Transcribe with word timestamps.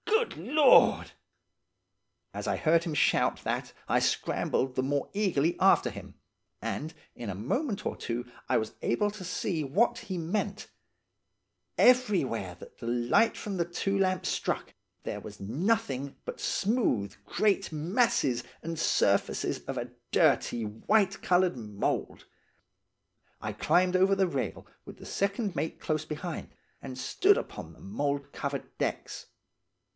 Good 0.07 0.35
lord!' 0.37 1.11
"As 2.33 2.47
I 2.47 2.55
heard 2.57 2.85
him 2.85 2.93
shout 2.93 3.43
that 3.43 3.73
I 3.87 3.99
scrambled 3.99 4.75
the 4.75 4.81
more 4.81 5.09
eagerly 5.13 5.55
after 5.59 5.89
him, 5.91 6.15
and 6.61 6.93
in 7.15 7.29
a 7.29 7.35
moment 7.35 7.85
or 7.85 7.95
two 7.95 8.25
I 8.49 8.57
was 8.57 8.73
able 8.81 9.11
to 9.11 9.23
see 9.23 9.63
what 9.63 9.99
he 9.99 10.17
meant–everywhere 10.17 12.55
that 12.59 12.79
the 12.79 12.87
light 12.87 13.37
from 13.37 13.57
the 13.57 13.65
two 13.65 13.97
lamps 13.99 14.29
struck 14.29 14.73
there 15.03 15.19
was 15.19 15.39
nothing 15.39 16.15
but 16.25 16.39
smooth 16.39 17.13
great 17.25 17.71
masses 17.71 18.43
and 18.63 18.79
surfaces 18.79 19.59
of 19.65 19.77
a 19.77 19.91
dirty 20.11 20.63
white 20.63 21.21
coloured 21.21 21.57
mould. 21.57 22.25
I 23.39 23.53
climbed 23.53 23.95
over 23.95 24.15
the 24.15 24.25
rail, 24.27 24.65
with 24.85 24.97
the 24.97 25.05
second 25.05 25.55
mate 25.55 25.79
close 25.79 26.05
behind, 26.05 26.49
and 26.81 26.97
stood 26.97 27.37
upon 27.37 27.73
the 27.73 27.81
mould 27.81 28.31
covered 28.31 28.75
decks. 28.79 29.27